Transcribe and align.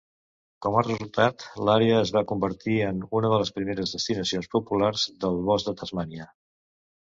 Com 0.65 0.77
a 0.77 0.81
resultat, 0.85 1.45
l'àrea 1.67 1.99
es 2.05 2.13
va 2.15 2.23
convertir 2.31 2.79
en 2.87 3.05
una 3.19 3.31
de 3.35 3.41
les 3.43 3.53
primeres 3.59 3.95
destinacions 3.99 4.51
populars 4.57 5.07
de 5.27 5.33
bosc 5.53 5.71
de 5.73 5.79
Tasmània. 5.85 6.31